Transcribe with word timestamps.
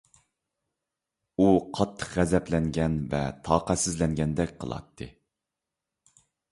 ئۇ 1.43 1.49
قاتتىق 1.79 2.17
غەزەپلەنگەن 2.21 2.97
ۋە 3.15 3.23
تاقەتسىزلەنگەندەك 3.49 4.59
قىلاتتى. 4.65 5.15